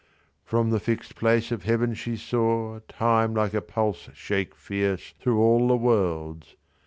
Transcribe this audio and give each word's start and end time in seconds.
From 0.43 0.71
the 0.71 0.79
fix'd 0.79 1.15
place 1.15 1.51
of 1.51 1.61
Heaven 1.61 1.93
she 1.93 2.13
sawTime 2.13 3.37
like 3.37 3.53
a 3.53 3.61
pulse 3.61 4.09
shake 4.15 4.55
fierceThrough 4.55 5.37
all 5.37 5.67
the 5.67 5.77
worlds. 5.77 6.55